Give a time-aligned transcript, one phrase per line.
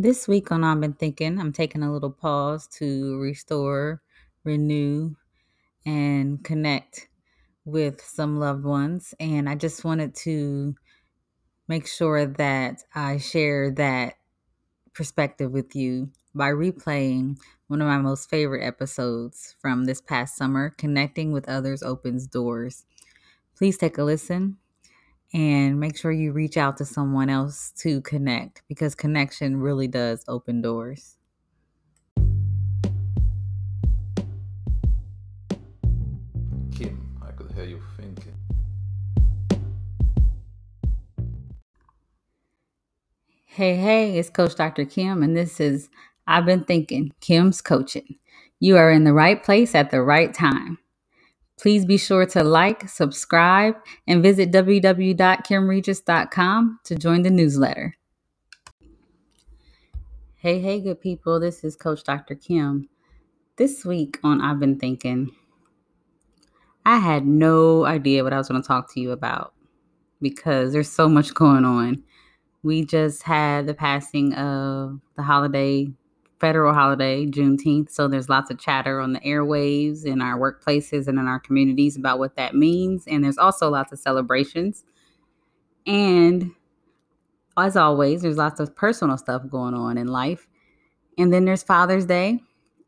[0.00, 4.00] This week on I've Been Thinking, I'm taking a little pause to restore,
[4.44, 5.16] renew,
[5.84, 7.08] and connect
[7.64, 9.12] with some loved ones.
[9.18, 10.76] And I just wanted to
[11.66, 14.14] make sure that I share that
[14.94, 20.76] perspective with you by replaying one of my most favorite episodes from this past summer
[20.78, 22.86] Connecting with Others Opens Doors.
[23.56, 24.58] Please take a listen
[25.34, 30.24] and make sure you reach out to someone else to connect because connection really does
[30.26, 31.16] open doors.
[36.74, 38.34] Kim, I could hear you thinking.
[43.44, 44.84] Hey, hey, it's Coach Dr.
[44.84, 45.88] Kim, and this is
[46.26, 48.16] I've Been Thinking Kim's Coaching.
[48.60, 50.78] You are in the right place at the right time.
[51.58, 53.74] Please be sure to like, subscribe,
[54.06, 57.96] and visit www.kimregis.com to join the newsletter.
[60.36, 61.40] Hey, hey, good people.
[61.40, 62.36] This is Coach Dr.
[62.36, 62.88] Kim.
[63.56, 65.32] This week on I've Been Thinking,
[66.86, 69.52] I had no idea what I was going to talk to you about
[70.22, 72.04] because there's so much going on.
[72.62, 75.88] We just had the passing of the holiday
[76.40, 77.90] federal holiday, Juneteenth.
[77.90, 81.96] So there's lots of chatter on the airwaves in our workplaces and in our communities
[81.96, 83.04] about what that means.
[83.06, 84.84] And there's also lots of celebrations.
[85.86, 86.52] And
[87.56, 90.46] as always, there's lots of personal stuff going on in life.
[91.16, 92.40] And then there's Father's Day.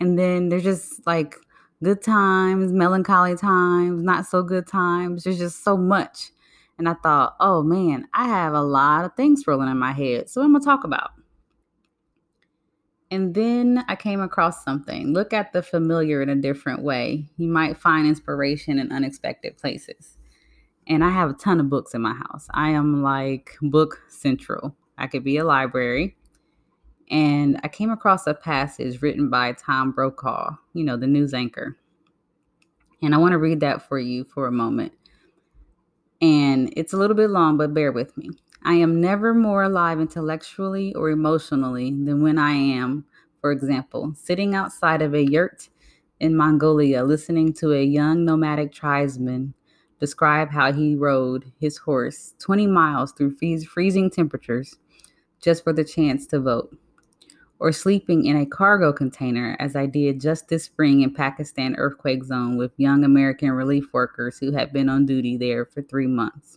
[0.00, 1.36] And then there's just like
[1.82, 5.24] good times, melancholy times, not so good times.
[5.24, 6.30] There's just so much.
[6.78, 10.28] And I thought, oh man, I have a lot of things rolling in my head.
[10.28, 11.13] So I'm going to talk about.
[13.14, 15.12] And then I came across something.
[15.12, 17.28] Look at the familiar in a different way.
[17.36, 20.18] You might find inspiration in unexpected places.
[20.88, 22.48] And I have a ton of books in my house.
[22.52, 24.74] I am like book central.
[24.98, 26.16] I could be a library.
[27.08, 31.76] And I came across a passage written by Tom Brokaw, you know, the news anchor.
[33.00, 34.92] And I want to read that for you for a moment.
[36.20, 38.30] And it's a little bit long, but bear with me.
[38.64, 43.04] I am never more alive intellectually or emotionally than when I am,
[43.44, 45.68] for example, sitting outside of a yurt
[46.18, 49.52] in Mongolia listening to a young nomadic tribesman
[50.00, 54.76] describe how he rode his horse 20 miles through freezing temperatures
[55.42, 56.74] just for the chance to vote,
[57.58, 62.24] or sleeping in a cargo container as I did just this spring in Pakistan earthquake
[62.24, 66.56] zone with young American relief workers who had been on duty there for three months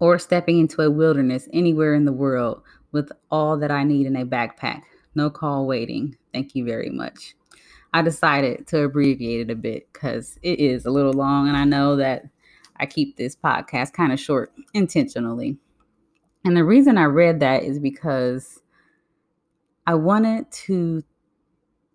[0.00, 4.16] or stepping into a wilderness anywhere in the world with all that I need in
[4.16, 4.82] a backpack.
[5.14, 6.16] No call waiting.
[6.32, 7.34] Thank you very much.
[7.92, 11.64] I decided to abbreviate it a bit because it is a little long, and I
[11.64, 12.24] know that
[12.76, 15.58] I keep this podcast kind of short intentionally.
[16.44, 18.60] And the reason I read that is because
[19.86, 21.04] I wanted to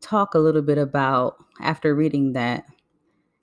[0.02, 2.66] talk a little bit about, after reading that,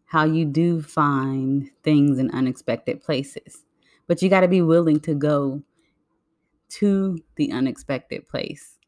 [0.07, 3.65] how you do find things in unexpected places.
[4.07, 5.63] But you got to be willing to go
[6.69, 8.79] to the unexpected place.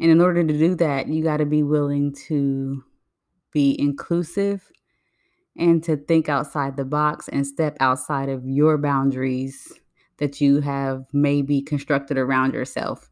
[0.00, 2.82] And in order to do that, you got to be willing to
[3.52, 4.70] be inclusive
[5.56, 9.72] and to think outside the box and step outside of your boundaries
[10.18, 13.10] that you have maybe constructed around yourself.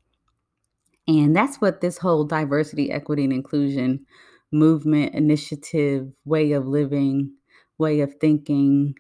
[1.06, 4.06] And that's what this whole diversity, equity, and inclusion
[4.52, 7.32] movement, initiative, way of living,
[7.78, 8.94] way of thinking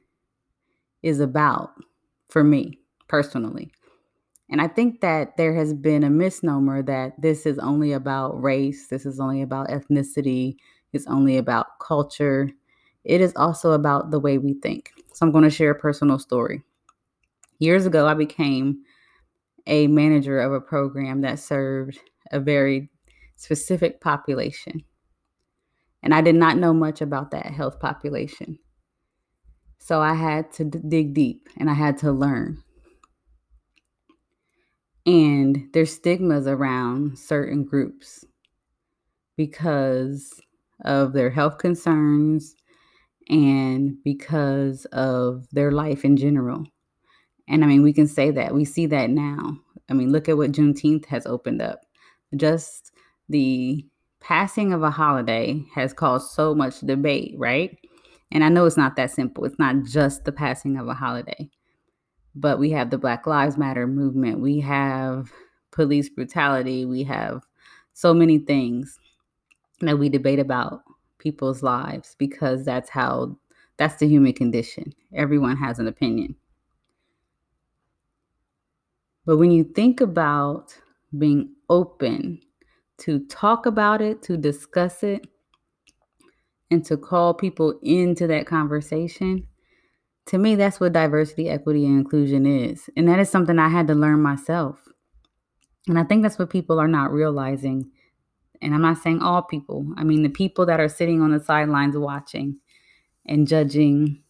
[1.02, 1.70] is about
[2.28, 2.78] for me
[3.08, 3.72] personally.
[4.52, 8.88] And I think that there has been a misnomer that this is only about race,
[8.88, 10.56] this is only about ethnicity,
[10.92, 12.50] it's only about culture.
[13.02, 14.92] It is also about the way we think.
[15.14, 16.62] So I'm going to share a personal story.
[17.60, 18.82] Years ago, I became
[19.66, 21.98] a manager of a program that served
[22.30, 22.90] a very
[23.36, 24.84] specific population.
[26.02, 28.58] And I did not know much about that health population.
[29.78, 32.62] So I had to d- dig deep and I had to learn.
[35.04, 38.24] And there's stigmas around certain groups
[39.36, 40.40] because
[40.84, 42.54] of their health concerns
[43.28, 46.64] and because of their life in general.
[47.48, 48.54] And I mean, we can say that.
[48.54, 49.58] We see that now.
[49.88, 51.80] I mean, look at what Juneteenth has opened up.
[52.36, 52.92] Just
[53.28, 53.84] the
[54.20, 57.76] passing of a holiday has caused so much debate, right?
[58.30, 59.44] And I know it's not that simple.
[59.44, 61.50] It's not just the passing of a holiday,
[62.34, 64.40] but we have the Black Lives Matter movement.
[64.40, 65.32] We have
[65.70, 66.84] police brutality.
[66.86, 67.42] We have
[67.92, 68.98] so many things
[69.80, 70.82] that we debate about
[71.18, 73.36] people's lives because that's how
[73.78, 74.92] that's the human condition.
[75.14, 76.36] Everyone has an opinion.
[79.26, 80.76] But when you think about
[81.16, 82.40] being open
[82.98, 85.26] to talk about it, to discuss it,
[86.70, 89.46] and to call people into that conversation.
[90.26, 92.88] To me, that's what diversity, equity, and inclusion is.
[92.96, 94.78] And that is something I had to learn myself.
[95.88, 97.90] And I think that's what people are not realizing.
[98.60, 101.40] And I'm not saying all people, I mean, the people that are sitting on the
[101.40, 102.58] sidelines watching
[103.26, 104.22] and judging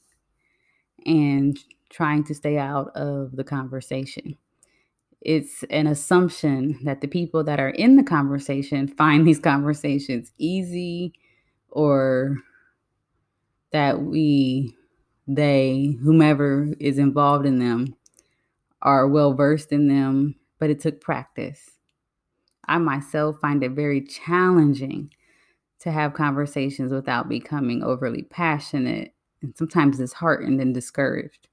[1.05, 1.59] and
[1.91, 4.37] trying to stay out of the conversation.
[5.21, 11.12] It's an assumption that the people that are in the conversation find these conversations easy
[11.69, 12.38] or
[13.73, 14.75] that we,
[15.27, 17.95] they, whomever is involved in them,
[18.83, 21.71] are well versed in them, but it took practice.
[22.67, 25.11] I myself find it very challenging
[25.81, 31.49] to have conversations without becoming overly passionate and sometimes disheartened and discouraged.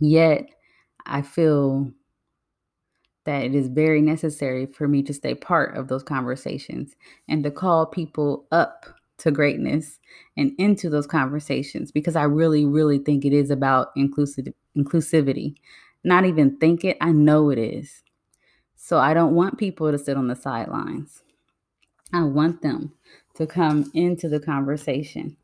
[0.00, 0.48] Yet,
[1.06, 1.92] I feel
[3.24, 6.94] that it is very necessary for me to stay part of those conversations
[7.28, 8.86] and to call people up
[9.18, 9.98] to greatness
[10.36, 15.54] and into those conversations because I really, really think it is about inclusive inclusivity.
[16.02, 18.02] Not even think it, I know it is.
[18.76, 21.22] So I don't want people to sit on the sidelines.
[22.12, 22.92] I want them
[23.36, 25.36] to come into the conversation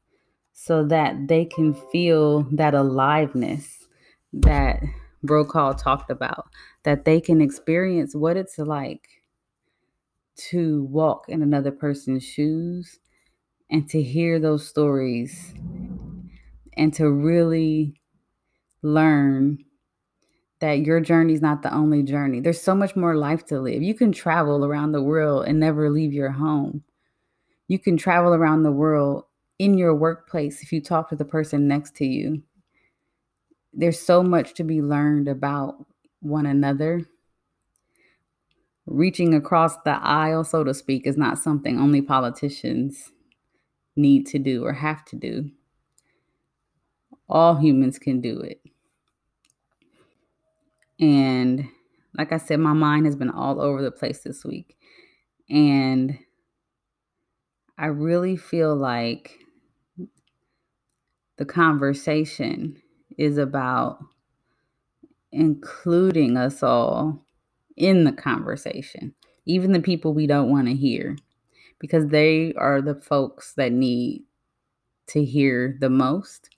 [0.52, 3.87] so that they can feel that aliveness
[4.32, 4.82] that
[5.23, 6.49] Brokaw talked about,
[6.82, 9.08] that they can experience what it's like
[10.37, 12.99] to walk in another person's shoes
[13.70, 15.55] and to hear those stories
[16.76, 18.00] and to really
[18.82, 19.58] learn
[20.61, 22.40] that your journey is not the only journey.
[22.40, 23.82] There's so much more life to live.
[23.82, 26.82] You can travel around the world and never leave your home.
[27.69, 29.25] You can travel around the world
[29.58, 32.43] in your workplace if you talk to the person next to you.
[33.73, 35.76] There's so much to be learned about
[36.20, 37.06] one another.
[38.87, 43.12] Reaching across the aisle, so to speak, is not something only politicians
[44.00, 45.50] need to do or have to do.
[47.29, 48.61] All humans can do it.
[51.00, 51.69] And
[52.17, 54.76] like I said, my mind has been all over the place this week.
[55.49, 56.19] And
[57.79, 59.38] I really feel like
[61.38, 62.76] the conversation
[63.17, 63.99] is about
[65.32, 67.25] including us all
[67.76, 69.14] in the conversation,
[69.47, 71.17] even the people we don't want to hear,
[71.80, 74.22] because they are the folks that need
[75.08, 76.50] to hear the most.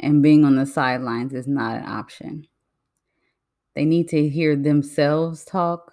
[0.00, 2.46] And being on the sidelines is not an option.
[3.74, 5.92] They need to hear themselves talk.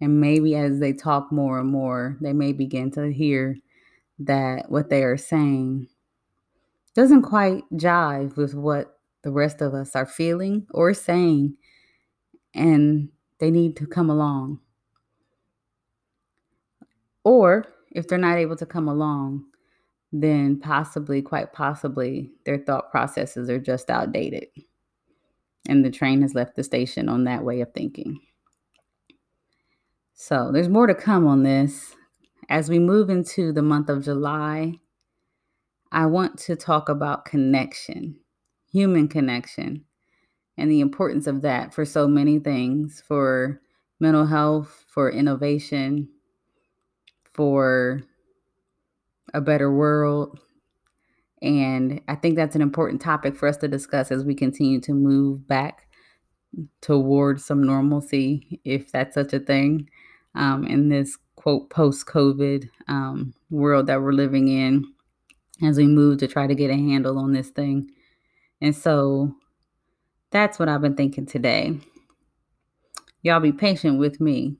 [0.00, 3.56] And maybe as they talk more and more, they may begin to hear
[4.18, 5.88] that what they are saying
[6.94, 11.56] doesn't quite jive with what the rest of us are feeling or saying.
[12.54, 14.60] And they need to come along.
[17.24, 19.44] Or if they're not able to come along,
[20.12, 24.46] then possibly, quite possibly, their thought processes are just outdated
[25.68, 28.20] and the train has left the station on that way of thinking.
[30.14, 31.94] So there's more to come on this.
[32.48, 34.74] As we move into the month of July,
[35.90, 38.16] I want to talk about connection,
[38.70, 39.84] human connection,
[40.58, 43.60] and the importance of that for so many things for
[44.00, 46.08] mental health, for innovation,
[47.34, 48.02] for
[49.34, 50.38] a better world,
[51.40, 54.92] and I think that's an important topic for us to discuss as we continue to
[54.92, 55.88] move back
[56.80, 59.88] towards some normalcy, if that's such a thing,
[60.34, 64.84] um, in this quote post COVID um, world that we're living in
[65.62, 67.90] as we move to try to get a handle on this thing.
[68.60, 69.34] And so
[70.30, 71.78] that's what I've been thinking today.
[73.22, 74.56] Y'all be patient with me,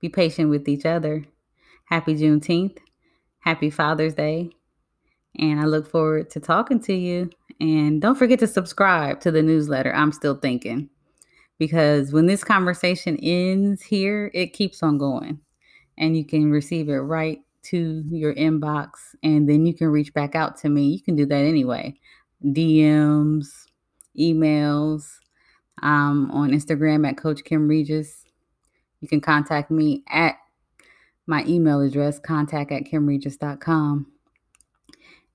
[0.00, 1.24] be patient with each other.
[1.88, 2.78] Happy Juneteenth.
[3.38, 4.50] Happy Father's Day.
[5.38, 7.30] And I look forward to talking to you.
[7.60, 9.94] And don't forget to subscribe to the newsletter.
[9.94, 10.90] I'm still thinking
[11.58, 15.40] because when this conversation ends here, it keeps on going
[15.96, 18.90] and you can receive it right to your inbox
[19.22, 20.88] and then you can reach back out to me.
[20.88, 21.94] You can do that anyway.
[22.44, 23.46] DMs,
[24.18, 25.04] emails,
[25.82, 28.24] um, on Instagram at Coach Kim Regis.
[29.00, 30.36] You can contact me at
[31.28, 34.06] my email address, contact at kimregis.com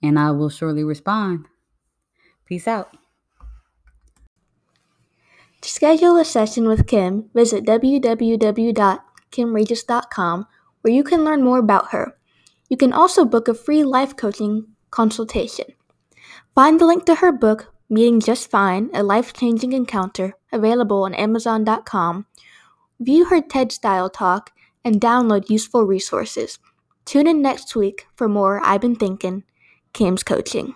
[0.01, 1.45] and I will surely respond.
[2.45, 2.97] Peace out.
[5.62, 10.47] To schedule a session with Kim, visit www.kimregis.com
[10.81, 12.17] where you can learn more about her.
[12.67, 15.67] You can also book a free life coaching consultation.
[16.53, 21.13] Find the link to her book, Meeting Just Fine A Life Changing Encounter, available on
[21.13, 22.25] Amazon.com,
[23.00, 24.51] view her TED style talk,
[24.85, 26.59] and download useful resources.
[27.05, 29.43] Tune in next week for more I've Been Thinking,
[29.93, 30.75] Kim's Coaching.